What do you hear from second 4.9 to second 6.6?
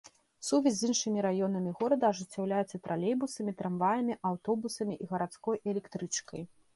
і гарадской электрычкай.